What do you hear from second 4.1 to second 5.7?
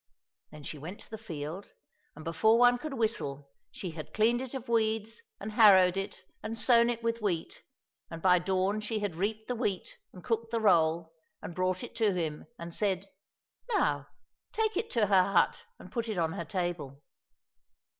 cleaned it of weeds and